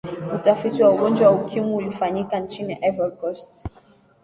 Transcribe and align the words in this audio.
utafiti 0.37 0.83
wa 0.83 0.89
ugonjwa 0.91 1.27
wa 1.29 1.35
ukimwi 1.35 1.73
ulifanyika 1.75 2.39
nchini 2.39 2.77
ivory 2.87 3.11
coast 3.15 3.65